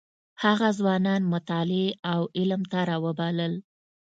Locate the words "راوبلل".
2.89-3.53